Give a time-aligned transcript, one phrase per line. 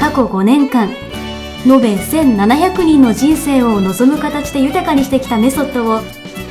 [0.00, 0.88] 過去5年間
[1.66, 6.00] 延べ1700人の人生を望む形で豊かにしてきたメソッドを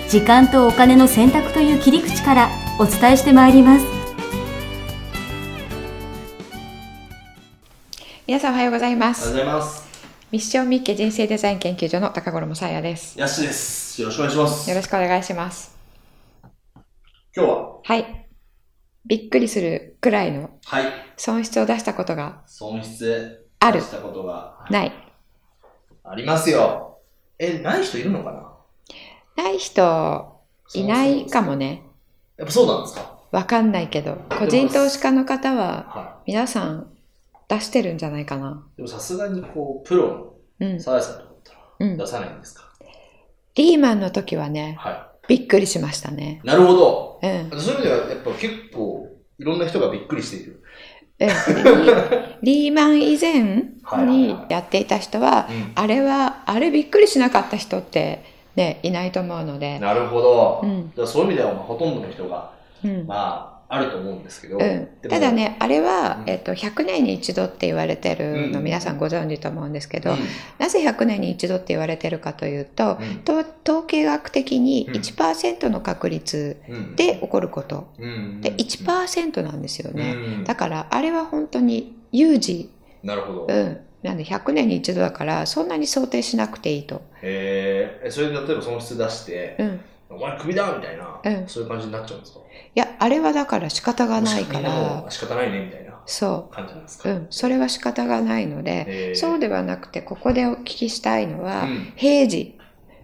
[0.07, 2.49] 時間とお金の選択という切り口から
[2.80, 3.85] お伝えしてまいります。
[8.27, 9.90] 皆さんおはようございまおはようすございます。
[10.31, 13.20] ミッションミッケ人生デザイン研究所の高頃もさやです。
[13.20, 13.99] ヤッシーです。
[13.99, 14.70] よろしくお願いします。
[14.70, 15.76] よろしくお願いします。
[17.35, 18.27] 今日は、はい。
[19.05, 20.85] びっくりするくらいのはい、
[21.18, 22.43] 損失を出したことが。
[22.45, 23.82] 損失ある。
[23.82, 24.65] したことが。
[24.70, 24.93] ない。
[26.04, 26.99] ありますよ。
[27.38, 29.43] え、ない人いるのかな？
[29.43, 30.41] ない人
[30.74, 31.41] いないか。
[31.41, 31.84] もね。
[32.38, 33.20] やっぱそうなんですか？
[33.32, 36.20] わかんないけど個人投資家の方はは。
[36.26, 36.91] 皆さん
[37.48, 38.66] 出してるんじゃないかな。
[38.74, 40.73] いでもさすがにこう、プロうん。
[40.77, 41.98] のサラさんと思ったらうん。
[41.98, 42.63] 出さないんですか、
[43.55, 46.41] リーマンの時はねはびっくりしましたね。
[46.44, 46.48] い。
[46.48, 47.20] なるほど。
[47.21, 47.49] うん。
[47.60, 49.07] そういう意味ではやっぱ結構、
[49.38, 50.63] いろんな人がびっくりしている。
[51.20, 51.29] うん
[52.41, 53.43] リリーマン以前
[54.05, 58.23] にやっていた人はうんあれは、あれびっくりしなかった人って
[58.55, 59.79] ね、いないと思うので。
[59.79, 60.61] なるほど。
[60.63, 62.51] うんじゃあそういう意味では、まあ、ほとんどの人が、
[62.84, 63.05] うん。
[63.07, 64.57] まあ、あると思うんですけど。
[64.57, 70.17] うんただ、ね、あれは、うんえっと、100年に一度って言われてるのうん皆さんご存知と思うんですけど、うん
[70.57, 77.94] なぜ100年に一度って言われてるかというと、うんと統計学的にうん1%の確率うんで起こること。
[78.00, 80.16] うんで、1%なんですよね。
[80.16, 82.72] うんだから、あれは本当に有事。
[83.03, 83.47] なるほど。
[83.47, 83.79] うん。
[84.01, 87.01] なんで100年に一度だから、そんなに想定しなくていいと。
[87.21, 89.81] えー、それで例えば損失出して、うん。
[90.09, 92.39] お前クビだみたいな、うんそういう感じになっちゃうんですか？
[92.39, 97.03] いや、あれはだから仕方がないから、う仕方ないねみたいなそ感じなんですう。
[97.03, 97.27] か、うん。
[97.29, 102.59] それは仕方がないので、えーそうではなくて、ここでお聞きしたいのは、うん平時、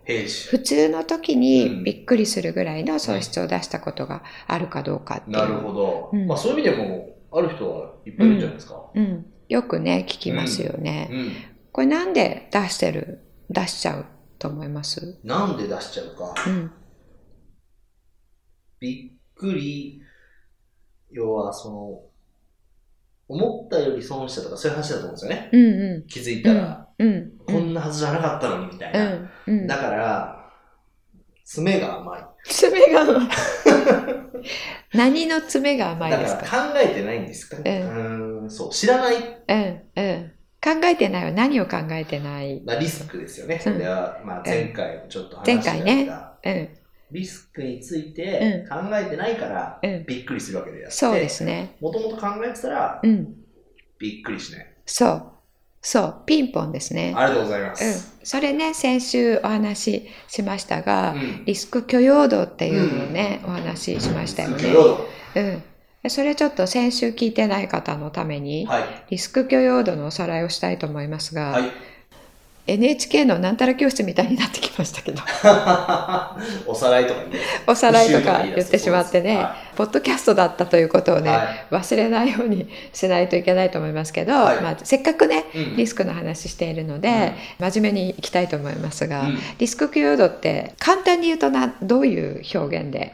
[0.06, 0.48] 平時。
[0.50, 5.38] 普通の時うんにびっくりするぐらいの損失を出したことがあるかどうかっていう。
[5.38, 8.82] なるほど、うんまあそういう意味でも、ある人はいっぱいいるんじゃないですか？
[8.94, 9.26] うん。
[9.50, 11.10] よくね、聞きますよね。
[11.12, 11.32] うん。
[11.72, 14.06] これなんで出してる、出しちゃう
[14.40, 15.20] と思います？
[15.24, 16.34] なんで出しちゃうか？
[16.48, 16.72] うん。
[18.80, 20.02] びっくり、
[21.12, 22.02] 要はその、
[23.28, 25.50] 思ったより損したとかそういう話だと思うんですよね。
[25.52, 26.08] うんうん。
[26.08, 27.32] 気づいたら、うん。
[27.48, 29.10] こんなはずじゃなかったのにみたいうな。
[29.16, 29.30] ん。
[29.48, 29.68] うん。
[29.68, 30.52] だから、
[31.44, 32.22] 爪が甘い。
[32.46, 33.30] 爪が甘い。
[34.94, 36.44] 何の爪が甘いだですか？
[36.46, 39.82] から考えてないんですか、ううん、そう、知らないうん。
[39.96, 40.32] うん。
[40.64, 42.62] 考えてないは何を考えてない？
[42.66, 43.62] まあ、リスクですよね。
[43.66, 46.12] うんでは、まあ、前回もちょっと話前した回ね
[46.46, 46.70] うん。
[47.12, 50.06] リスクについて考えてないから、うん。
[50.06, 51.76] びっくりするわけであって、そうですね。
[51.80, 53.36] もともと考えてたら、うん。
[54.00, 54.68] びっくりしない。
[54.86, 55.24] そう。
[55.82, 56.16] そう。
[56.26, 57.14] ピンポンですね。
[57.16, 58.20] ありがとうございまうんす。。
[58.24, 64.64] それね、先週お話ししましたが、うんリスク許容度っていうのをね、お話ししましたよね。
[65.36, 65.64] うん。
[66.02, 68.84] でそれちょっと先週聞いてない方のために、はい。
[69.12, 71.72] リスク許容度のおさらいをしたいと思いますが、はい。
[72.68, 75.22] NHK のなんたら教室みたいになってきましたけど、
[76.66, 77.40] おさらいとかね。
[77.68, 81.66] おさらいとか言ってしまってね、はポッドキャストだったということをね、はい。
[81.72, 84.62] 忘れないようにしないといけないと思いますけど、はい。
[84.62, 85.76] まあ、せっかくね、うん。
[85.78, 89.40] リスクの話しているので、真面目にいきたいと思いますが、うん。
[89.60, 93.14] リスク許容度って簡単に言うとなどういう表現で、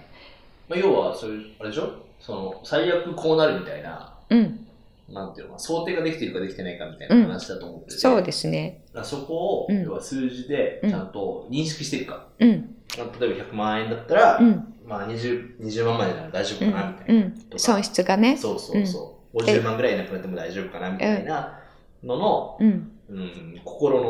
[0.69, 1.91] まあ、要は、そういう、あれでしょ？
[2.21, 4.65] その、最悪こうなるみたいな、うん、
[5.11, 8.83] なんていうの想定ができているかできてないかみたいな話だと思ってて、そうですね。
[9.03, 12.27] そこを、うん要は数字でちゃんと認識しているか。
[12.39, 17.21] うん、例えば100万円だったら、うん、まあ 20, 20万までなら大丈夫うかなみたいな。
[17.21, 18.37] ん、うん、損失がね。
[18.37, 19.37] そうそうそう。
[19.37, 21.59] 50万ぐらいなくなっても大丈夫かなみたいな
[22.03, 24.01] のの、うん、うん、心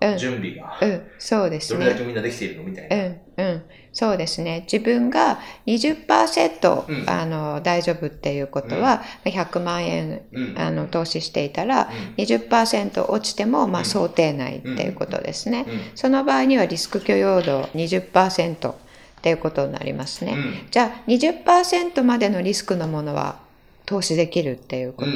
[0.00, 2.06] の準備がうん、そうですどれだけね。
[2.06, 2.88] みんなできているのみたいう
[3.36, 3.44] な。
[3.44, 3.62] ん、うん、
[3.92, 4.66] そうですね。
[4.70, 10.58] 自分が20%、うんあの大丈夫っていうことは、100万円うん。
[10.58, 15.64] あの投資していたら、うん20%落ちても、まあ、うん想定内っていうことですね。
[15.68, 18.74] うんその場合にはリスク許容度20%っ
[19.22, 20.32] ていうことになりますね。
[20.32, 23.38] うんじゃあ20%までのリスクのものは
[23.86, 25.10] 投資できるっていうこと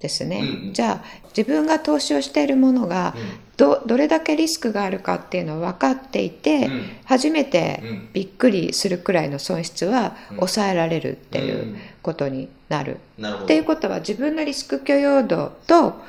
[0.00, 0.40] ですね。
[0.40, 0.72] うんうん。
[0.72, 3.14] じゃあ自分が投資をしているものが
[3.56, 6.82] どどれだけリスクがあるかっていうのを分かっていて、うん。
[7.04, 8.08] 初めてうん。
[8.12, 10.36] びっくりするくらいの損失はうん。
[10.36, 12.98] 抑えられるっていうことになる。
[13.18, 13.44] なるほど。
[13.44, 16.00] っていうことは自分のリスク許容度と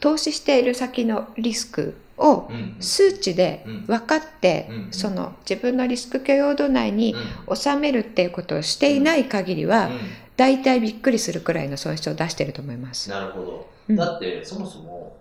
[0.00, 4.88] 投資している先のリスクをうん数値で分かって、うん。
[4.90, 7.14] その自分のリスク許容度内に
[7.48, 7.56] うん。
[7.56, 10.00] 収めるっていうことをしていない限りは、うん
[10.36, 13.10] 大体びっくりするくらいの損失を出してると思います。
[13.10, 13.70] なるほど。
[13.88, 15.18] うんだって、そもそも、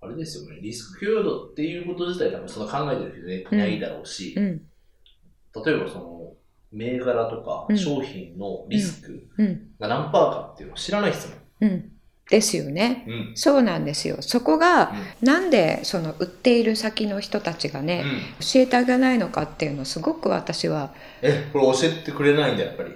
[0.00, 4.62] あれですよね、リスク許容度っていうこと自体多分そんな考えてる人ねいないだろうし、うん、
[5.64, 6.32] 例えばその、
[6.70, 11.28] 銘柄とかうん商品のリスクうん、が何パーかっていうのを知らないです
[11.60, 11.72] もん。
[11.72, 11.92] うん。
[12.30, 13.04] ですよね。
[13.08, 13.32] うん。
[13.34, 14.18] そうなんですよ。
[14.20, 22.94] そこが、なんでその売っている先の人たちがね、うん教えてあげないのかっていうのをすごく私はえ、これ教えてくれないんだ、やっぱり。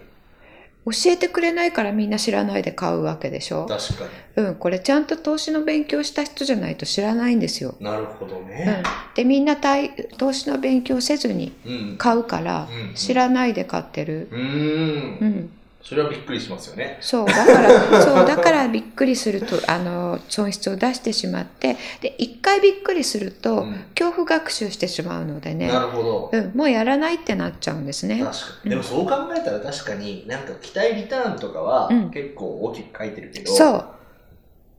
[0.85, 3.67] 教えてくれないからみんな知らないで買うわけでしょ？
[3.67, 4.05] 確か
[4.37, 4.45] に。
[4.49, 7.77] うん、これちゃんと投資の勉強した人じゃないと知らないんですよ。
[7.81, 8.83] なるほどうんね。、
[9.15, 11.97] でみんな対投資の勉強せずにうん。
[11.99, 14.29] 買うからうん知らないで買ってる。
[14.33, 15.21] うー。
[15.21, 15.51] うんん、
[15.83, 16.99] それはびっくりしますよね。
[17.01, 17.71] そうだから
[18.03, 26.31] そうだからびっくりするとあの損失を出してしまってで一回びっくりすると、うん恐怖学習してしまうのでね、なるほど。
[26.33, 28.21] うん、もうやらないってなっちゃうんですね。
[28.21, 28.71] 確かに。
[28.71, 33.85] でもそう考えたら確かに、なんか期待リターンとかはうん結構大きく書いてるけど、そう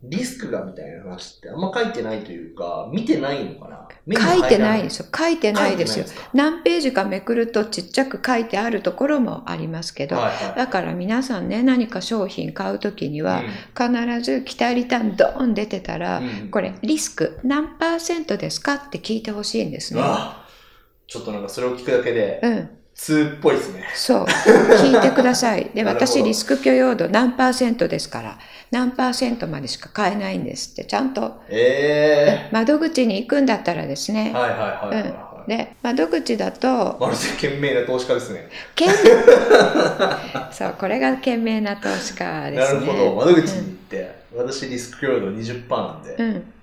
[0.05, 3.87] リスクがみたいな話ってあんま書いてないというか、見てないのかな？
[4.19, 6.05] 書いてないですよ書いてないですよ。
[6.05, 10.55] 書いてない何ページかめくるとちっちゃく書いてあるところもありますけど、はいはい。
[10.57, 14.13] だから皆さんね何か商品買うときにはうん。
[14.17, 16.49] 必ず期待リターンドーン出てたら、うん。
[16.51, 18.73] これリスク何パーセントですか？
[18.75, 20.01] って聞いてほしいんですね。
[20.03, 20.45] あ
[21.07, 22.69] ちょっとなんかそれを聞くだけで、うん、
[23.03, 23.83] 通っぽいですね。
[23.93, 24.23] そう。
[24.23, 25.69] 聞いてください。
[25.75, 28.37] で私リスク許容度何パーセントですから
[28.71, 31.41] 何パーセントまでしか買えないんですってちゃんと。
[31.49, 35.49] え窓口に行くんだったらですえね、はいはいはいはい、はい。
[35.49, 38.47] で窓口だとまるで賢明な投資家ですね。
[38.73, 38.93] 懸命
[40.53, 42.79] そうこれが懸命な投資家ですね。
[42.79, 43.15] なるほど。
[43.15, 46.53] 窓口に行って、私リスク許容度20%なんで、うん、うん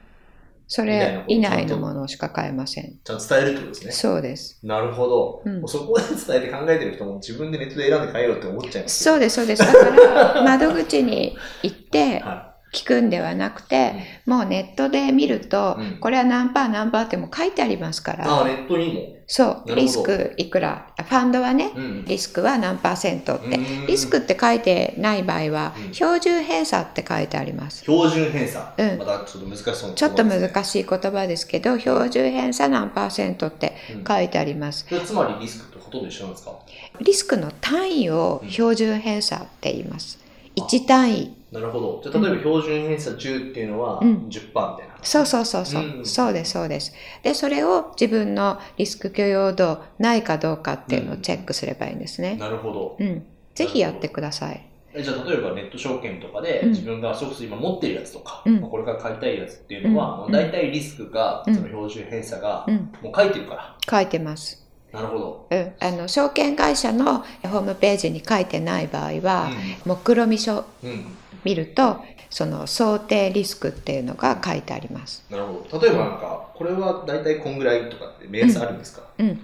[0.72, 2.94] それ以内のものしか買えません。
[3.02, 3.92] ちゃんと伝えるってことですね。
[3.92, 4.60] そうです。
[4.62, 5.42] なるほど。
[5.44, 9.64] うんもうそこで伝えて考えてる人も自分でネットで選んで買えようって思っちゃいますそうです、そうです。
[9.64, 13.94] だから、窓口に行って は聞くんではなくて、
[14.26, 19.00] もうネットで見ると、うんこれは何パー何パーってもう書いてありますから、あ、ネットにも。
[19.26, 22.04] そう、リスクいくら、ファンドはね、うん。
[22.04, 23.46] リスクは何パーセントって。
[23.56, 27.82] うんリスクって書いてない場合はうん、標準偏差って書いてあります。
[27.82, 28.72] 標準偏差。
[28.76, 30.64] うんまたちょっと難しそうなちょっと難い。
[30.64, 34.86] しい言葉ですけど、標準偏差何パーセントってうん書いてあります。
[35.04, 36.52] つまりリスクとほとんど一緒なんですか？
[37.00, 40.18] リスクの単位を標準偏差って言います。
[40.56, 41.36] 1単位。
[41.52, 42.00] なるほど。
[42.02, 44.94] じゃあ例えば標準偏差10っていうのはうん10%みたいな。
[45.02, 46.92] そうそうそうそう、うんそうですそうです。
[47.22, 52.36] で、それを自分のリスク許容度ないかどうかっていうのをチェックすればいいんですね。
[52.36, 52.96] なるほど。
[52.98, 53.24] うん。
[53.54, 54.64] ぜひやってください。
[54.92, 62.92] えじゃあ例えばネット証券とかでうん自分がそれこそ今持ってるやつとか、うんまあこれから買いたいやつっていうのは、うんもう大体リスクが、うんその標準偏差がうん。
[63.02, 63.76] もう書いてるから。
[63.90, 64.66] 書いてます。
[64.92, 65.46] なるほど。
[65.50, 65.72] うん。
[65.78, 69.50] あの、証券会社のホームページに書いてない場合は、
[69.86, 70.90] 目論見書うん。
[70.90, 71.04] うん。
[71.44, 75.24] 見ると、その想定リスクっていうのが書いてあります。
[75.30, 75.80] なるほど。
[75.80, 79.02] 例えばなんか、これは大体こんぐらいとかって目安あるんですか？
[79.18, 79.40] うん。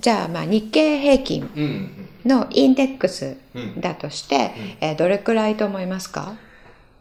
[0.00, 1.62] じゃあ、まあ、日経平均うん。
[1.62, 3.62] うんのインデックスうん。
[3.62, 3.80] うん。
[3.80, 4.50] だとして、
[4.82, 6.34] えーどれくらいと思いますか？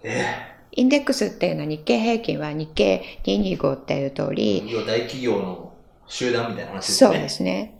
[0.03, 0.25] え
[0.71, 5.73] インデックスっていうのは日経平均は日経225っていう通えり、大企業の
[6.07, 7.15] 集団みたいな話ですよね。
[7.15, 7.79] そうですね。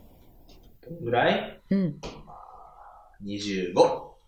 [1.01, 1.61] ぐらい？
[1.69, 1.95] うん。
[3.23, 3.73] ?25。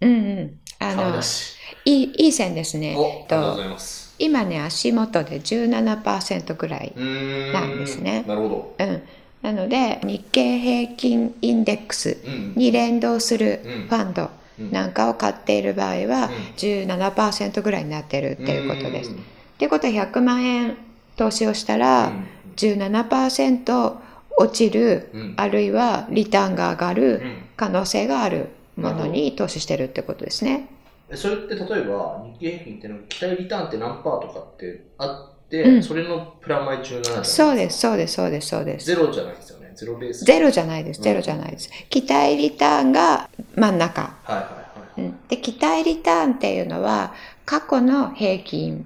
[0.01, 0.60] うんうん。
[0.81, 1.21] あの。
[1.85, 2.95] いい、いい線ですね。
[2.97, 4.13] お、ありがとうございます。
[4.19, 6.93] 今ね、足元で17%ぐらい。
[7.53, 9.01] なんですねなるほうん。
[9.41, 12.17] なので、日経平均インデックス。
[12.55, 19.09] に連動するうんファンドうんなんかを買っている場合はうん17%ぐらいになってるっていうことです。
[19.09, 19.23] っうん
[19.57, 20.77] ていうことは100万円
[21.15, 23.93] 投資をしたらうん17%
[24.37, 27.21] 落ちるうんあるいはリターンが上がうるん
[27.55, 30.69] 可能性があるものに投資してるってことですね。
[31.09, 38.85] えそれって例えば日経平均っていうのは期待リターンって何パーとかってあって、うんそれのプラマイ17じゃないですかそうです、そうです、そうです、そうです。
[38.85, 41.69] ゼロじゃないですよねゼロベースゼロじゃないです、うんゼロじゃないです。
[41.89, 44.01] 期待リターンが真ん中。
[44.23, 47.13] はいはいはい、うんで、期待リターンっていうのは
[47.45, 48.85] 過去の平均。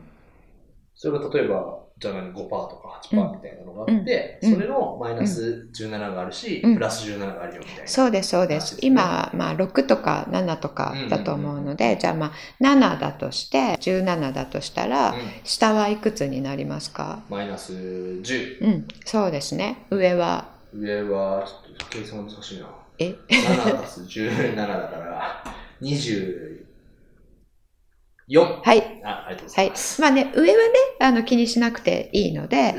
[0.95, 4.53] それが例えばじゃあ何5%とか8%みたいなのがあって、うん。
[4.53, 6.73] それのマイナス17があるし、うん。
[6.75, 8.77] プラス17があるよみたいな、そうです、そうです。
[8.81, 15.15] 今、まあ、6とか7とかだと思うので、じゃあまあ、7だとして、17だとしたら、うん。
[15.45, 17.23] 下はいくつになりますか？
[17.29, 19.85] マイナス10うん、そうですね。
[19.89, 22.67] 上は、上はちょっと計算難しいな。
[22.99, 25.43] え？7足す17だから
[25.81, 26.64] 20
[28.27, 29.01] よっはい。
[29.03, 30.01] あありがとうごはいざいます。。
[30.01, 32.73] まあね、上はね、あの気にしなくていいので、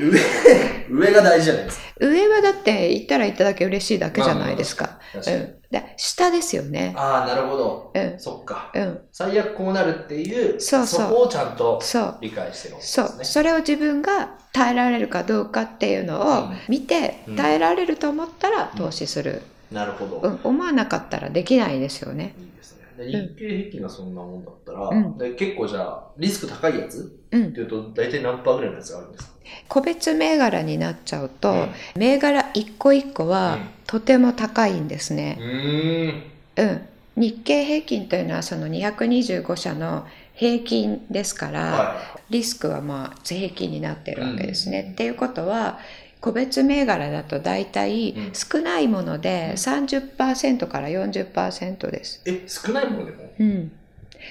[0.89, 1.85] 上、上が大事じゃないですか。
[2.01, 4.99] 上はだって行ったら行っただけ嬉しいだけじゃないですか。
[5.13, 5.37] 確かに。
[5.37, 5.55] うん。
[5.71, 6.93] で、下ですよね。
[6.97, 7.91] ああ、なるほど。
[7.95, 8.19] うん。
[8.19, 8.71] そっか。
[8.75, 8.99] うん。
[9.13, 12.17] 最悪こうなるっていう、そうそうこをちゃんとそう。
[12.21, 13.07] 理解してるですね。
[13.07, 13.25] そう。
[13.25, 19.43] それを自分が耐えられるかどうかっていうのをうん見て、うん耐えられると思ったらうん投資する。
[19.71, 20.19] なるほど。
[20.21, 20.39] うん。
[20.43, 22.33] 思わなかったらできないですよね。
[22.37, 22.76] いいですね。
[22.97, 27.19] で日経平均がそんなもんだったら、うんで結構じゃあ、リスク高いやつ？
[27.31, 27.59] うんって。
[27.61, 29.31] いうと、大体何パーぐらいのやつがあるんですか？
[29.69, 35.43] 個別銘柄になっちゃうと、うん銘柄一個一個はうんとても高いんですねう。
[35.43, 36.23] ーん。
[36.57, 36.81] うん。
[37.15, 41.95] 日経平均というのはその225社の平均ですから、は
[42.29, 44.81] リスクはまあ平均になってるわけですね。
[44.87, 45.79] うんっていうことは
[46.19, 52.21] 個別銘柄だと大体うん少ないものでうん30%から40%です。
[52.25, 52.29] い。
[52.31, 53.33] え、少ないものでも？
[53.39, 53.71] うん。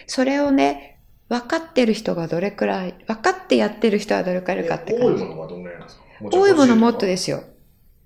[0.06, 5.24] それをね、分かってる人がどれくらい、分かってやってる人はどれくらいかってえ多い感じ。
[5.24, 6.04] ものはどんぐらいなんですか？
[6.20, 7.06] 多いものもっとす。
[7.06, 7.44] ですよ。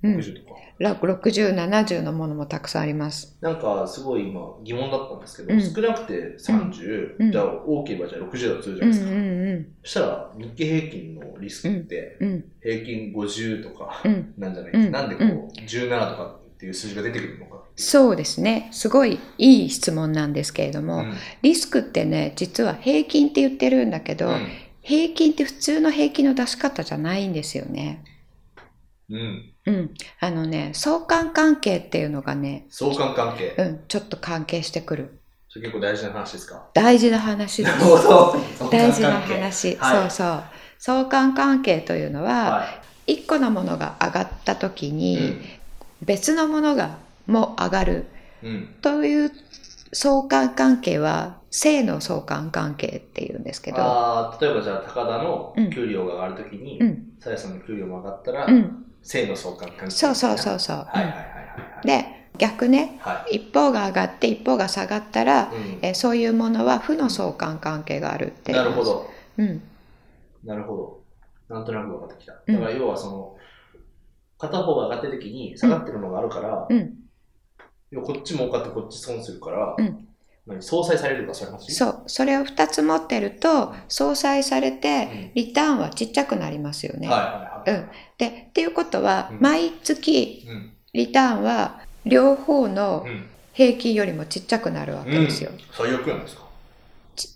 [0.03, 0.21] うん。
[0.81, 1.07] 60とか。
[1.07, 3.37] ら60、70のものもたくさんあります。
[3.41, 9.11] なんか、すごい今疑問だったんですけど、うん少なくて30、うんじゃあ多ければじゃあ60だとするじゃうんうないですか。
[9.11, 12.29] んそしたら、日経平均のリスクって、うん。
[12.29, 12.45] うん。
[12.63, 14.35] 平均50とかうん。
[14.39, 15.03] なんじゃないですか。
[15.03, 17.63] うんなんでこう、17とかっていう数字が出てくるのか。
[17.77, 18.69] そうですね。
[18.73, 24.47] すごいいい質問なんですけれども、うんリスクってね、実は平均って言ってるんだけど、うん
[24.83, 28.03] 平均って普通の平均の出し方じゃないんですよね。
[29.11, 29.53] うん。
[29.67, 29.95] うん。
[30.21, 33.55] あのね、相関関係っていうのがね、相関関係。
[33.59, 35.19] うん、ちょっと関係してくる。
[35.49, 36.67] それ結構大事な話ですか？
[36.75, 37.97] 大事な話ですなる。
[37.97, 38.37] ほど。
[38.71, 39.77] 大事な話。
[39.77, 40.43] はいそうそう。
[40.79, 42.67] 相関関係というのは、は
[43.07, 44.93] 一個のものが上がった時い。
[44.93, 45.41] に、
[46.03, 48.07] 別のものがも上がる
[48.43, 48.51] うん。
[48.51, 48.67] うん。
[48.81, 49.33] という
[49.93, 59.91] 相関関係は正の相関関係っていうんですけど、あー例えばじゃあ高田のうん給料が上がるときにうん、さやさんの給料も上がったら、うん、正の相関関係。
[59.91, 60.77] そうそうそうそう。
[60.77, 61.87] はいはいはいはいはい。
[61.87, 65.57] で逆ねは一方が上がって一方が下がったら、い。
[65.57, 68.85] うんえそういうものは負の相関関係があるってなるほ。
[68.85, 69.11] ど。
[69.39, 69.63] うん
[70.45, 71.03] なるほ
[71.49, 71.55] ど。
[71.55, 72.35] なんとなく分かってきた。
[72.47, 73.37] うんだから要はその、
[74.39, 76.95] 片方が上がってるときに下がってるのがあるから、うん
[78.05, 80.07] こっち儲かってこっち損するから、うん
[80.47, 81.73] 何相殺されるかそういう話？
[81.73, 87.09] そうそれを2つ持ってると相殺されてリターンはちっちゃくなりますよね。
[87.09, 87.81] はいはいはい。
[87.81, 87.89] うん、
[88.21, 90.73] でっていうことはうん毎月うん。
[90.93, 93.27] リターンは両方のうん。
[93.53, 95.51] 平均よりもちっちゃくなるわけですよ。
[95.73, 96.43] 最悪なんですか
[97.17, 97.29] ち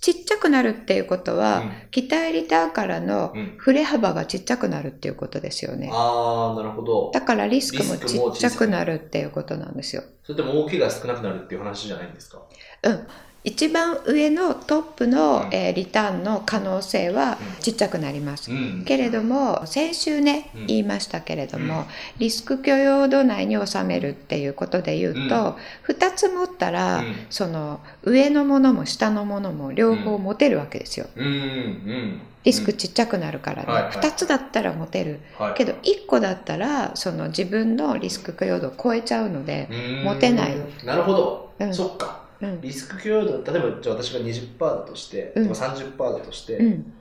[0.00, 3.54] ちっちゃくなるっていうことは、うん期待リターンからのうん。
[3.56, 5.88] 振れ幅がちっちゃくなるっていうことですよね。
[5.92, 7.10] あー、なるほど。
[7.14, 10.02] だからリスクもちっちゃくなるっていうことなんですよ。
[10.24, 12.42] それでも儲けが少なくなるっていう話じゃないんですか？
[12.82, 13.06] うん。
[13.44, 15.54] 一番上のトップの、うん。
[15.54, 17.62] えーリターンの可能性はうん。
[17.62, 18.52] ちっちゃくなります。
[18.52, 18.84] ん。
[18.84, 20.66] けれども先週ね、うん。
[20.66, 21.84] 言いましたけれども、うん。
[22.18, 25.56] リスク許容度内に収めるっていうことで言うと、
[25.88, 25.94] うん。
[25.94, 27.26] 2つ持ったら、うん。
[27.30, 31.06] その上のものも下のものも両方持てるわけですよ。
[31.16, 32.20] うん、うん。
[32.44, 33.92] リスクちっちゃくなるからね、はいはい。
[33.92, 35.20] 2つだったら持てる。
[35.38, 35.54] はい。
[35.54, 39.68] けど1個だったらその自分のリスク許容度を超えちゃうので、
[40.04, 40.56] 持持てない。
[40.84, 41.52] なるほど。
[41.58, 41.74] うん。
[41.74, 42.21] そっか。
[42.42, 42.60] うん。
[42.60, 45.48] リスク許容度、例えばじゃあ私が20%だとして、うん。
[45.48, 46.92] とか30%だとして、うん。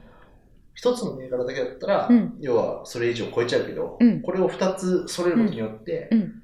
[0.74, 2.38] 一つの銘柄だけだったら、うん。
[2.40, 4.22] 要はそれ以上超えちゃうけど、うん。
[4.22, 6.44] これを2つ揃えることによって、うん。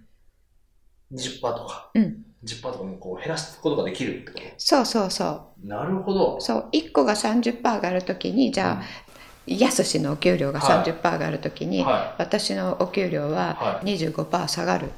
[1.14, 2.26] 20%とか、うん。
[2.44, 5.54] 10%とかもこう減らすことができるってこそうそうそと。
[5.64, 6.38] なるほど。
[6.38, 6.42] う。
[6.42, 6.70] そう。
[6.72, 8.84] 1個が30%上がるときにじゃあ、
[9.48, 10.92] やすしのお給料がはい。
[10.92, 13.98] 30%上がるときに、は私のお給料ははい。
[13.98, 14.92] 25%下がる。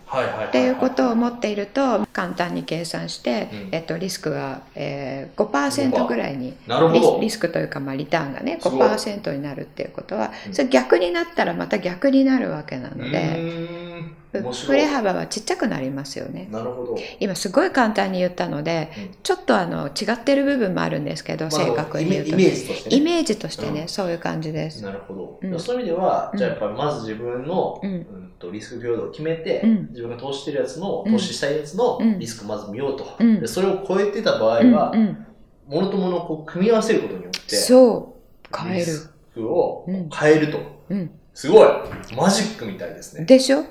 [0.47, 3.69] っていうことを思っていると簡単に計算して、うん。
[3.71, 8.89] えっと、リスクが、えー、5%ぐらいにリスリスクというか、まあ、リターンがねすごい。
[8.89, 10.53] 5%になるっていうことはうん。
[10.53, 13.88] それ逆になったらまた逆になるわけなのうで
[14.31, 16.47] 振れ幅はちっちゃくなりますよね。
[16.51, 16.97] なるほど。
[17.19, 19.15] 今すごい簡単に言ったのでうん。
[19.23, 22.95] ちょっとあの違ってる部分もあるんですけど、まあ正確に言うとイメイメージとして、ね。
[22.95, 23.87] イメージとしてね、うん。
[23.87, 24.83] そういう感じです。
[24.83, 25.39] なるほど。
[25.41, 25.59] うん。
[25.59, 26.37] そういう意味では、うん。
[26.37, 27.91] じゃあやっぱりまず自分の、うん。
[27.91, 29.87] うんとリスク平等を決めて、うん。
[29.89, 31.11] 自分が投資してるやつの、うん。
[31.11, 32.19] 投資したいやつのうん。
[32.19, 33.05] リスクまず見ようと。
[33.19, 33.39] うん。
[33.41, 35.25] でそれを超えてた場合うんは、うん。
[35.67, 38.15] ものとものをこう組み合わせることによって、そ
[38.51, 38.57] う。
[38.57, 40.09] 変えるリスクをうん。
[40.09, 40.59] 変えると。
[40.89, 41.11] うん。
[41.33, 41.67] すごい。
[42.15, 43.25] マジックみたいですね。
[43.25, 43.63] でしょ？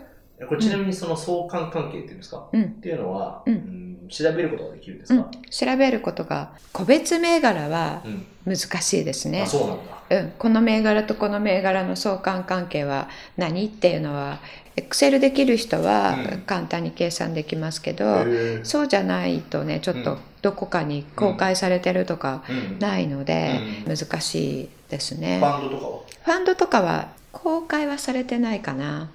[0.47, 2.63] これちなみにその相関関係っていうんですか、うん。
[2.63, 3.55] っていうのは、うん。
[3.55, 5.25] ん調べることができるんですうん。
[5.25, 8.27] か、調べることが、個別銘柄はうん。
[8.47, 9.43] 難しいですね。
[9.43, 9.47] あ。
[9.47, 9.83] そうなんだ。
[10.11, 14.39] うん、この銘柄とこの銘柄の相関関係は何っていうのは、
[14.77, 16.41] Excel できる人はうん。
[16.43, 18.25] 簡単に計算できますけど、
[18.63, 20.19] そうじゃないとね、ちょっとうん。
[20.41, 22.79] どこかに公開されてるとかうん。
[22.79, 23.97] ないので、うん。
[23.97, 25.41] 難しいですね。
[25.41, 26.01] ファンドとかは？
[26.25, 29.11] ファンドとかは公開はされてないかな。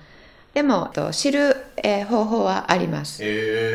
[0.53, 3.23] でも、と知る、えー方法はあります。
[3.23, 3.27] へ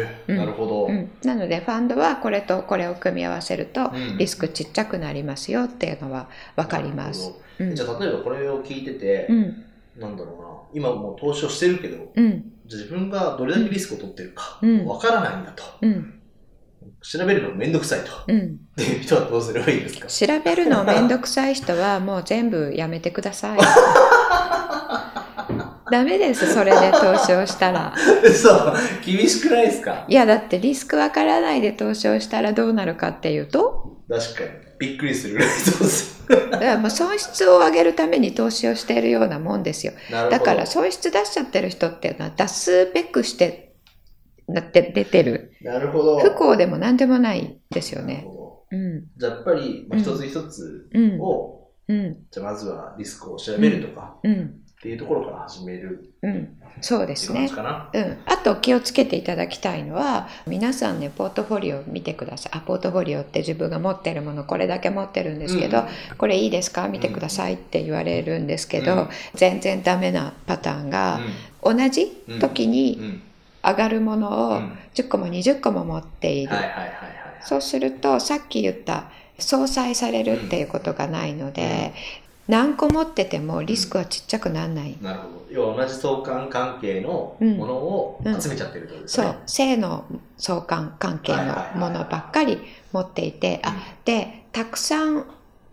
[0.07, 0.87] えうんなるほど。
[0.87, 7.33] うん、なのでファンドはこれとこれを組み合わせるとうんリスクちっちゃくなりますよっていうのは分かります。
[7.59, 9.65] うんどじゃあ例えばこれを聞いてて、うん、
[9.99, 15.65] なんだろうな、今もう投資をしてるけど、うん、自分がどれだけリスクを取ってるか、うんわからないんだと。
[15.83, 16.21] うん、
[17.03, 18.11] 調べるのめんどくさいと。
[18.29, 18.39] うん。
[18.39, 18.43] っ
[18.77, 20.07] ていう人はどうすればいいですか？
[20.07, 23.59] 調べるのめんどくさい人はもう全部やめてください。
[25.90, 27.95] ダメです、それで投資をしたら。
[28.35, 30.04] そう、厳しくないですか？
[30.09, 34.68] いや、だってリスクわからないで投資をしたらどうなるかっていうと、確かに。
[34.78, 36.28] びっくりするぐらいそうです。
[36.28, 39.92] だからもう損失を上げるために投資をしているようなもんですよ。
[40.30, 43.75] だから損失出しちゃってる人っていうのは出すべくして
[44.47, 45.52] なって出てる。
[45.62, 46.21] なるほど。
[46.21, 48.25] 不幸でも何でもないですよね。
[48.71, 49.00] うん。
[49.00, 51.21] どじゃあやっぱり、まあ、うん一つ一つうん。
[51.21, 52.16] を、うん。
[52.30, 54.61] じゃあまずはリスクを調べるとか、うん。
[54.79, 56.57] っていうところから始めるうん。
[56.81, 57.51] そうですね。
[57.53, 62.53] うん、あと気をつけていただきたいのは皆さんねポートフォリオ見てください。
[62.55, 66.17] あポートフォリオって自分が持ってるものこれだけ持ってるんですけど、うん。
[66.17, 66.87] これいいですか？
[66.87, 69.09] 見てくださいって言われるんですけど、うん。
[69.35, 71.19] 全然ダメなパターンが、
[71.65, 72.07] 同じ
[72.41, 72.71] 時うん。
[72.71, 73.23] にうん。
[73.65, 74.79] 上がるものうをん。
[74.95, 76.93] 10個も20個も持っている、はいはいはいはい。
[77.41, 81.93] そうするとさっき言った相殺されるっていうことがないので、
[82.49, 85.38] 何個持っててもリスクはちっちゃくならない、なるほど。
[85.50, 89.26] 要は同じ相関関係のものを集めちゃってるってことですね。
[89.26, 89.37] そう。
[89.47, 90.05] 性の
[90.38, 92.59] 相関関係のものばっかり
[92.93, 95.26] 持っていてあでたくさん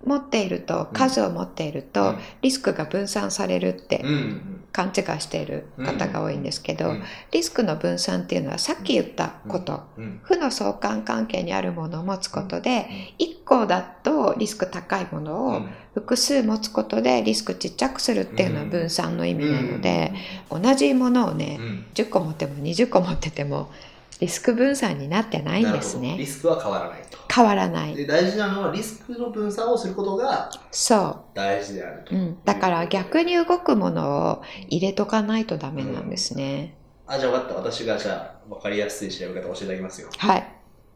[0.06, 2.18] 持っていると数を持っていると、うん。
[2.42, 10.20] リスクが分散されるってうんうん勘違いしている方が多いんですけど、うんリスクの分散っていうのはさっき言ったこと、うん。
[10.24, 20.12] 負の相関関係にあるものを持つことで、1個だとリスク高いものをうん複数持つことでリスクちっちゃくするっていうのは分散の意味なので、
[20.52, 23.72] 同じものをね、うん10個持っても20個持ってても
[24.20, 26.26] リスク分散になってないんですなるほどリね。
[26.26, 27.18] スクは変わらないと。
[27.34, 27.96] 変わらない。
[27.96, 32.14] で大事なのはリスクの分散をすることがそ大事であると。
[32.14, 32.20] う。
[32.20, 32.38] うん。
[32.44, 36.76] だから逆に動くものを入れとかないとダメなんですね。
[37.08, 37.56] あ、じゃあ分かった。
[37.56, 40.10] 私がじゃあ分かりやすい調べ方を教えていただきますよ。
[40.18, 40.48] はい。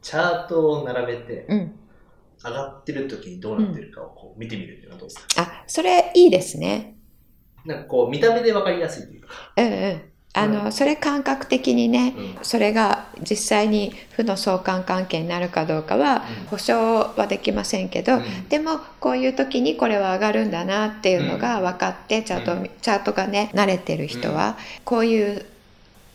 [0.02, 1.80] チャートを並べてうん。
[2.44, 6.96] 上がってる時にどうなってるかをこう見てみるっていうのはどうですか、あ、それいいですね。
[7.66, 9.28] なんかこう見た目で分かりやすいというか。
[9.58, 10.02] うんうん。
[10.34, 10.72] あの、うん。
[10.72, 12.36] それ感覚的にね、うん。
[12.44, 16.48] それが実際に負の相関関係になるかどうかはうん。
[16.48, 18.48] 保証はできませんけど、うん。
[18.48, 22.70] でもこういう時にこれは上がるんだなっていうのが分かって、チャート、うん。
[22.82, 25.46] チャートがね慣れてる人は、こういう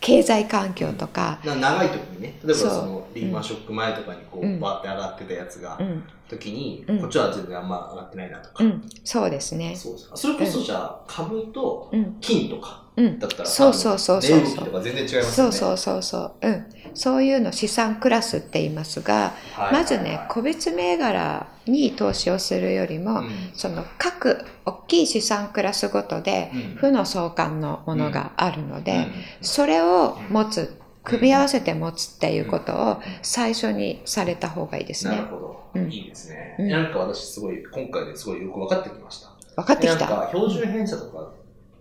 [0.01, 4.59] 経済環境とか、な長い時にね、例えばそのリーマンショック前とかにこう、うん。
[4.59, 6.99] バーって上がってたやつが、うん時に、うん。
[6.99, 8.63] こっちは全然あんま上がってないなとか。
[8.63, 9.75] うん、そうですね。
[9.75, 10.17] そうですか。
[10.17, 12.17] それこそじゃあ、株とうん。
[12.19, 13.19] 金とかうん。
[13.19, 14.39] だったら、そうそうそうそう。
[14.39, 15.23] 値動きとか全然違いますよね。
[15.23, 19.73] そうそうそうそう、うん、そういうの資産クラスって言いますが、はい。
[19.73, 23.29] まずね個別銘柄に投資をするよりも、うん。
[23.53, 26.61] その各大きい資産クラスごとでうん。
[26.77, 29.11] 負の相関のものがあるので、うん。
[29.41, 35.15] それを持つ組み合わせて持つっていうことを最初にされた方がいいですね。
[35.15, 35.63] なるほど。
[35.75, 35.91] うん。
[35.91, 36.55] いいですね。
[36.59, 36.69] うん。
[36.69, 39.29] なんか私すごい、今回ですごいよく分かってきました。
[39.55, 40.09] 分かってきた。
[40.09, 41.31] なんか標準偏差とか、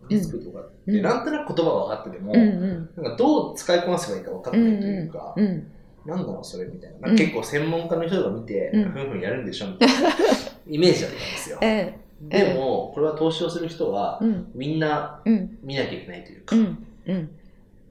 [0.08, 1.02] リスクとかって、うん。
[1.02, 5.70] なんとなく言葉は分かってても、なんかどう使いこなせばいいか分かってないというか、うん
[6.04, 7.10] なんだろうそれみたいな。
[7.12, 8.84] 結構専門家の人が見て、うん。
[8.90, 10.10] ふんふんやるんでしょみたいな
[10.68, 11.58] イメージだったんですよ。
[11.62, 11.94] うん
[12.28, 14.50] でも、これは投資をする人は、うん。
[14.54, 15.58] みんなうん。
[15.62, 16.56] 見なきゃいけないというか、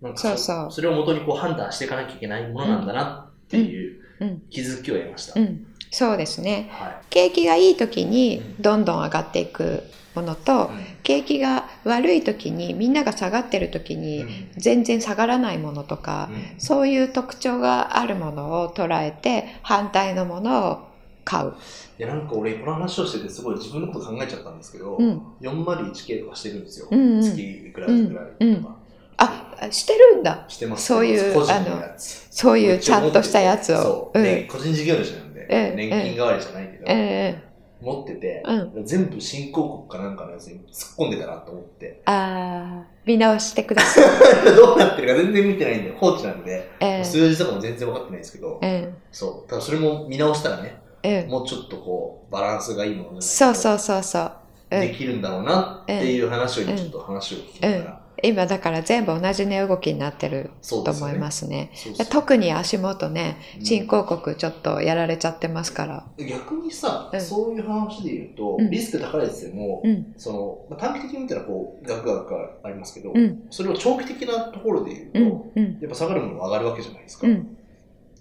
[0.03, 0.71] なんかそうそう。
[0.71, 4.41] それをもとにこう判断していかなきゃいけないものなんだなっていううん。
[4.49, 5.39] 気づきを得ました。
[5.39, 5.65] うん。
[5.89, 6.69] そうですね。
[6.71, 10.55] は景気がいい時にうんどんどん上がっていくものと、い。
[10.55, 10.69] うん。
[11.03, 16.59] 景気が悪い時にみんなが下がってる時に全然下がらないものとか、うん。
[16.59, 20.87] そういう特徴があるものを捉えて反対のものを
[21.23, 21.53] 買う。
[21.97, 25.21] いやなんか俺この話をしててすごい自分のこと考えちゃったんですけど、うん。
[25.39, 26.87] 401K とかしてるんですよ。
[26.91, 27.21] うんうん。
[27.21, 28.82] 月いくらいくらいとか。
[29.23, 30.45] あ、してるんだ。
[30.47, 33.81] してますそういう個人のそういうちゃんとしたやつを。
[33.81, 37.43] そう、うんで個人事業主なんで、ええ年金代わりじゃないけど、え
[37.81, 42.01] 持ってて、う全部新興国かなんかのやつに突っ込んでたなと思って。
[42.05, 44.05] ああ、見直してください。
[44.55, 48.95] どうなってるか全然見てないんで、放置なんで、ええ数字とかも全然分かってないですけど、うん。
[49.11, 49.49] そう。
[49.49, 51.29] ただそれも見直したらね、うん。
[51.29, 54.23] もうちょっとこう、バランスがいいものじゃないとそうそうそうそう。
[54.25, 54.43] うん
[54.81, 61.71] できるんだろうなっていう話を今ちょっと話を聞きながら、今だから全部同じ値動きになってると思いますね。
[61.75, 66.05] そうそう特に足元ね、うん新興国ちょっとやられちゃってますから。
[66.17, 70.13] 逆にさ、うんそういう話で言うと、うんリスク高いやつでも、うん。
[70.17, 73.43] そのまあ短期的に見たらこう、額がありますけど、うん。
[73.49, 75.63] それを長期的なところで言うと、うん。
[75.63, 75.79] うん。
[75.81, 77.27] やっぱ下がるものが上がるわけじゃないですか。
[77.27, 77.43] だうん。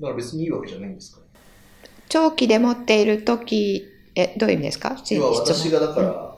[0.00, 1.22] から別にいいわけじゃないんですか。
[2.08, 3.84] 長期で持っている時、
[4.14, 4.96] え、どういう意味ですか？
[4.98, 6.31] 私がだか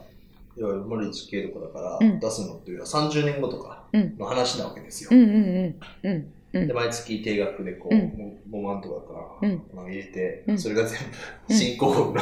[0.57, 5.09] うんら、要は丸1系とかだからうん出すのっていうのは30年後とかうんの話なわけですよ。
[5.11, 11.05] で、毎月定額でこう、うん5万とかから、うんまあ、入れて、うんそれが全部
[11.49, 12.21] うん新興国の、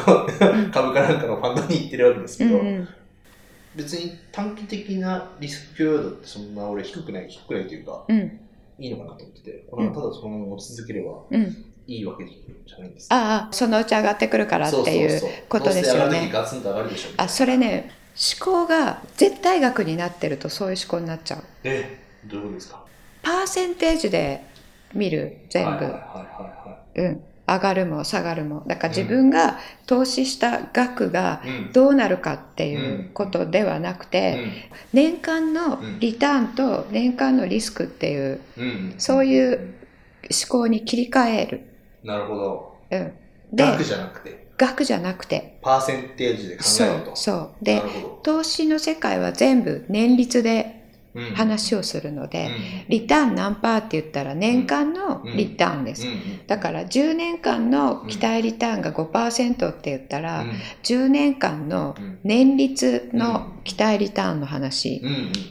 [0.67, 2.59] ん株価なんかのファンドに行ってるわけですけど。
[3.75, 8.39] 別に短期的なリスク許容度ってそんな俺低くない、低くないというか、うん。
[8.77, 11.65] いいのかなと思ってて、これはただそのまま持ち続ければうん。
[11.85, 13.15] いいわけじゃないんですか。
[13.15, 15.21] ああ、そのうち上がってくるからっていう。
[15.49, 16.31] ことですよね。
[17.17, 18.02] あ、それね、思
[18.39, 21.43] 考が絶対額になってるとそういう思考になっちゃう。
[21.63, 22.83] え、どういうことですか？
[23.21, 24.45] パーセンテージで
[24.93, 25.71] 見る、全部。
[25.71, 25.97] はいは
[26.65, 27.01] いはい。
[27.01, 27.23] うん。
[27.45, 28.63] 上がるも下がるも。
[28.67, 34.61] だから自分が投資した額がうんどうなるかっていうことではなくて、
[34.93, 38.39] 年間のリターンと年間のリスクっていう、
[38.97, 39.73] そういう
[40.21, 41.63] 思考に切り替える。
[42.03, 42.77] なるほど。
[42.91, 43.13] うん。
[43.51, 47.15] で、額じゃなくて、額じゃなくて、パーセンテージで考えると。
[47.15, 47.51] そう。
[47.61, 47.81] で
[48.23, 50.83] 投資の世界は全部年率で
[51.35, 52.53] 話をするので、うん。
[52.89, 56.07] リターン何パーって言ったら年間のリターンです。
[56.07, 60.49] うんだから10年間の期待リターンが5%って言ったら、うん。
[60.83, 62.19] 10年間のうん。
[62.23, 65.01] 年率の期待リターンの話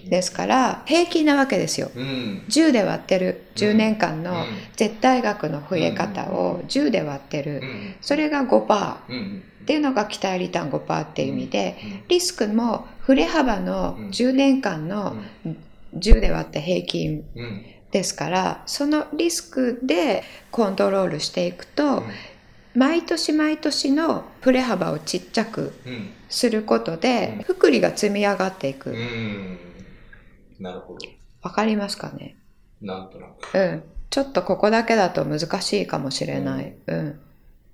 [0.07, 1.90] ですから、平均なわけですよ。
[1.94, 2.42] うん。
[2.48, 3.46] 10で割ってる。
[3.57, 4.46] 10年間のうん。
[4.77, 7.61] 絶対額の増え方を10で割ってる。
[7.62, 14.09] うんそれが5%うんうんっていうのが期待リターン5%っていう意味で、うんリスクも振れ幅のうん。
[14.09, 15.16] 10年間の
[15.96, 17.66] 10で割って平均うん。
[17.90, 22.03] ですから、そのリスクでコントロールしていくと、
[22.75, 28.90] 毎年毎年の振れ幅をちっちゃくうんすることうんで、福利が積み上がっていく。
[28.90, 29.58] うんうん
[30.60, 31.00] なるほど。
[31.42, 32.36] わかりますかね？
[32.80, 33.58] なんとなく。
[33.58, 33.82] うん。
[34.10, 36.74] ちょっとここだけだと難しいかもしれない。
[36.86, 37.20] うん。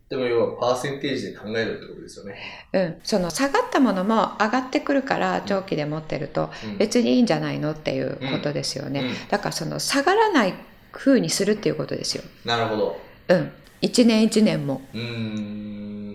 [0.08, 2.36] でも要はパーセンテージで考えるってことですよね。
[2.72, 2.96] うん。
[3.04, 9.00] その下がったものも上がってくるから長期で持ってるとうん別にいいんじゃないのっていうことですよね。
[9.00, 10.54] うんだからその下がらない
[10.90, 12.22] 風にするっていうことですよ。
[12.46, 13.00] なるほど。
[13.28, 13.52] うん。
[13.82, 14.80] 一年一年も。
[14.94, 15.00] うー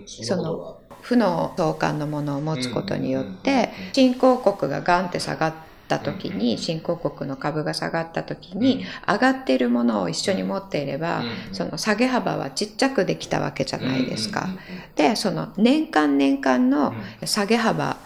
[0.02, 5.54] ん、そんなこと負の相関のものを持つことによってうん新興国がガンって下がっ
[5.86, 14.46] た時に新興国の株が下がった時に上がっているものを一緒に持っていればうんその下げ幅はちっちゃくできたわけじゃがないですか。
[14.46, 14.58] うん。
[14.96, 17.98] でその年間年間の下げ幅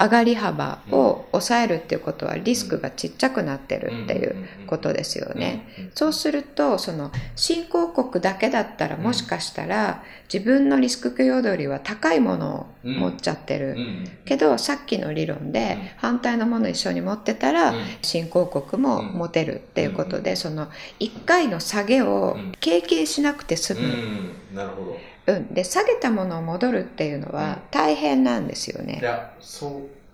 [0.00, 5.66] 上がり幅を抑えるっていうことはリスクがちっちゃくなってるっていうことですよね。
[5.94, 12.56] そうすると、その新興国だけだったらもしかしたら自分のリスク許容度よりは高いもの
[12.96, 13.84] を持っちゃってる。
[14.24, 17.76] けどさっきの理論で反対のものを一緒に持ってたらうん。
[18.02, 23.88] 新興国も持てるっていうことでその1回の下げを経験しなくて済む。
[23.88, 24.56] うん。
[24.56, 25.09] なるほど。
[25.26, 29.00] うん、で下げたものを戻るっていうのは大変なんですよいね。
[29.02, 29.68] や、そ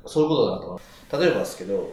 [0.04, 0.80] う、そういうことだなと。
[1.18, 1.92] 例えばですけど、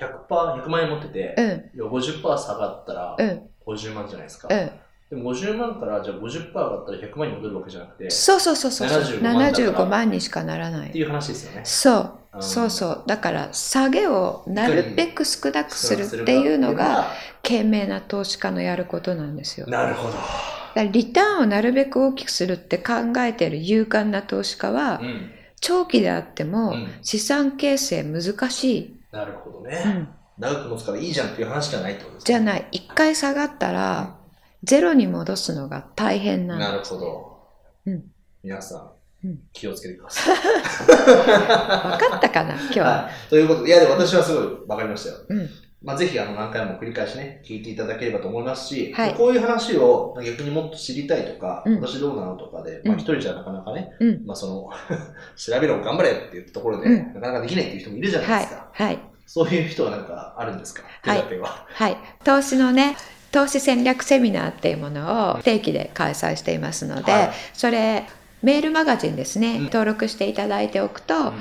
[0.00, 1.46] 100%、100万円持ってて、うん。
[1.46, 3.50] いや50%下がったらうん。
[3.66, 4.48] 50万じゃないですか。
[4.50, 4.70] うん。
[5.08, 8.88] でも50万からじゃあ50%上がったら100万に戻るわけじゃなくて、っそうそうそうそう。
[8.88, 9.72] 75万だから。
[9.72, 10.90] 75万にしかならない。
[10.90, 11.60] ていう話ですよね。
[11.64, 12.12] そう。
[12.34, 12.42] うん。
[12.42, 13.02] そうそう。
[13.06, 19.66] だから下げをなるべく少なくするっていうのが賢明な投資家のやることなんですよ。
[19.68, 20.55] なるほど。
[20.84, 25.30] らリターンをなるべく大きくするって考えている勇敢な投資家はうん。
[25.60, 29.82] 長期であってもうん資産形成難しい、なるほどうね。
[29.82, 30.08] ん、
[30.38, 32.26] 長く持つからいいじゃんっていう話じゃないってことですね。
[32.26, 34.16] じゃない一回下がったら
[34.64, 37.38] ゼロに戻すのが大変なのなるほど。
[37.86, 38.04] うん
[38.42, 38.92] 皆さ
[39.24, 40.36] うんん、気をつけてください。
[40.86, 43.30] 分かったかな今日は、はい。
[43.30, 45.16] ということで、いや、でも私はすごい分かりましたよ。
[45.28, 45.48] うん
[45.86, 49.14] まあ、ぜひ、あの、何回も繰り返しね、聞いていただければと思いますし、はい。
[49.14, 51.80] こういう話を逆にもっと知りたいとか、うん。
[51.80, 54.26] 私どうなのとかで、まあ、うん一人じゃなかなかね、うん。
[54.26, 54.70] まあ、その、
[55.36, 57.14] 調べろ、頑張れっていうところで、うん。
[57.14, 58.68] なかなかできないっていう人もいるじゃないはいですか。
[58.72, 60.82] はいそういう人はなんかあるんですか？
[61.02, 61.18] はい。
[61.18, 61.66] 手立ては。
[61.68, 62.96] はい、投資のね
[63.32, 67.30] 投資戦略セミナーっていうものを定期で開催していますので、はい。
[67.52, 68.04] それ
[68.42, 69.64] メールマガジンですね、うん。
[69.64, 71.32] 登録していただいておくと、うん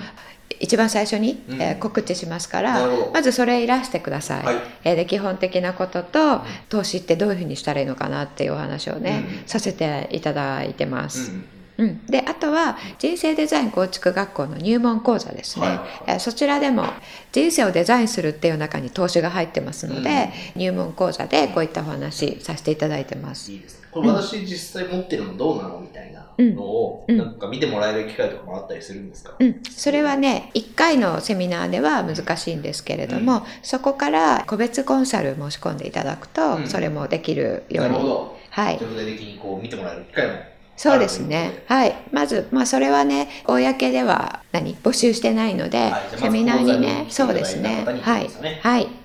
[0.59, 1.61] 一番最初に、うん。
[1.61, 4.55] えー告知しますかならまずそれいらしてください、はい。
[4.83, 6.41] えーで基本的なことと、ん。
[6.69, 9.47] 投資ってどういうふうにしたらいいのかなっていうお話をね、うん。
[9.47, 11.45] させていただいてます、うん
[11.77, 15.79] うん、であとは人生デザイン構築学校の入門講座ですね、はい。
[16.07, 16.85] えーそちらでも
[17.33, 23.51] 人生をデザインするっていう中に投資が入ってますので、入門講座でこういったお話させていただいてます。
[23.51, 23.87] いいですね。
[23.91, 27.17] これ私実際持ってるのどうなのみたいなのを、うん。
[27.17, 36.67] なんか見てもらえる機会とかもあったりするんですか、うん、それはね1回のセミナーでは難しいんですけれども、そこから個別コンサル申し込んでいただくと、うん。
[36.67, 37.91] それもできるように。
[37.91, 38.35] なるほど。
[38.49, 38.77] はい。
[38.79, 40.33] 具体的にこう見てもらえる機会も
[40.77, 41.63] そうですね。
[41.67, 41.95] はい。
[42.11, 44.75] まず、まあ、それはね、公では、何？
[44.75, 47.85] 募集してないので、セミナーにねに、そうですね。
[48.01, 48.29] はい。
[48.59, 49.04] はい。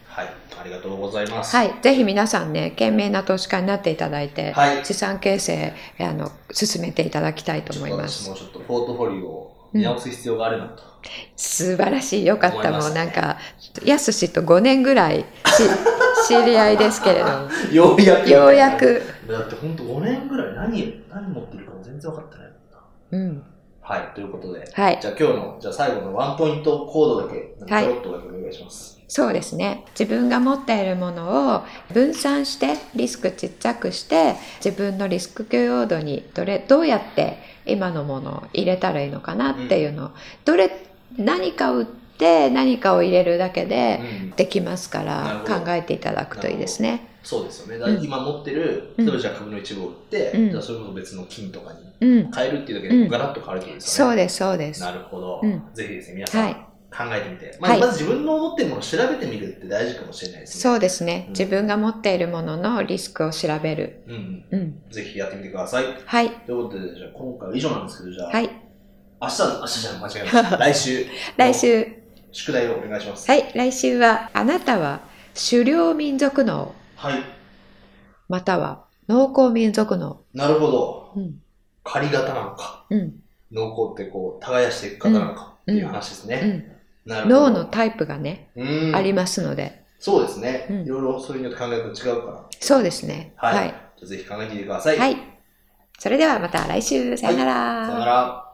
[0.60, 0.64] はい。
[0.64, 1.56] ありがとうございます。
[1.56, 1.74] はい。
[1.80, 8.28] ぜひ皆さんね、賢明な投資家になっていただいて、はい資産形成、あの、進めていただきたいと思います。
[8.28, 10.82] もちょっとポートフォリオを見直す必要があるなと。
[11.36, 12.26] 素晴らしい。
[12.26, 12.72] よかった。
[12.72, 13.38] もうなんか、
[13.84, 15.24] やすしと5年ぐらいし
[16.28, 18.30] 知り合いですけれども、ようやく。
[18.30, 19.02] ようやく。
[19.28, 23.28] だって本当5年ぐらい何、何持ってるかも全然分かってないもんな。
[23.28, 23.42] うん。
[23.80, 24.10] はい。
[24.14, 24.68] ということで。
[24.72, 28.99] はいじゃあ今日の、じゃあ最後のワンポイントコードだけ、ちょろっとだけお願いします。
[29.12, 29.84] そうですね。
[29.98, 40.10] 自分が持っているものを分散してリスクちっちゃくして自分のリスク許容度にどれどうやって今のものを入れたらいいのかなっていうのを、
[40.44, 40.70] どれ
[41.18, 44.30] 何かを売って何かを入れるだけでうん。
[44.30, 47.08] できますかなら考えていただくといいですね。
[47.24, 47.98] そうですよね。
[48.00, 49.06] 今持ってる、うん。
[49.06, 50.50] 例えばじゃあ株の一部を売って、うん。
[50.52, 54.10] じゃあそれこそ別の金とかにうん、変えるっていうだけうんでガラッと変わるってことですよね。
[54.10, 54.80] そうですそうです。
[54.82, 55.40] なるほど。
[55.42, 55.62] うん。
[55.74, 57.56] ぜひですね、皆さん、はい考えてみて。
[57.60, 60.62] まず、はいまず自分の持ってるものを調べてみるって大事かもしれないですね。
[60.62, 64.02] そうですね、うん自分が持っているもののリスクを調べる。
[64.06, 64.44] うん。
[64.50, 65.84] うん、ぜひやってみてください。
[66.04, 68.50] はいということで、じゃあ今回は以上なんですけど、じゃあ、はい
[69.22, 70.56] 明日、明日じゃん、間違えました。
[70.58, 71.86] 来週、来週
[72.32, 73.30] 宿題をお願いします。
[73.30, 75.00] はい来週はあなたは
[75.34, 77.22] 狩猟民族脳はい。
[78.28, 80.22] または農耕民族脳。
[80.34, 81.12] なるほど。
[81.16, 81.40] うん。
[81.82, 82.84] 仮型なのか。
[82.90, 83.14] うん。
[83.50, 86.40] 農耕ってこう、耕していく方なのかっていう話ですね。
[86.42, 86.79] うん。
[87.06, 89.82] 脳のタイプがね、うんありますので。
[89.98, 90.66] そうですね。
[90.70, 92.44] うんいろいろそれによって考え方違うから。
[92.60, 93.32] そうですね。
[93.36, 93.54] はい。
[93.56, 93.68] はい。
[93.68, 94.98] じゃあぜひ考えてみてください。
[94.98, 95.16] はい。
[95.98, 97.16] それではまた来週。
[97.16, 97.86] さよなら。
[97.86, 98.50] さよなら。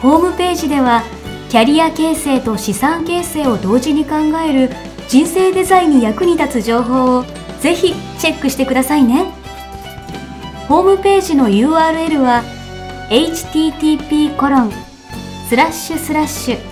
[0.00, 1.04] ホームページでは
[1.48, 4.70] キャリア形成と資産形成を同時に考える
[5.06, 7.24] 人生デザインに役に立つ情報を
[7.60, 9.26] ぜひチェックしてくださいね
[10.66, 12.42] ホームページの URL は
[13.10, 14.72] http コロン
[15.48, 16.71] スラッシュスラッシュ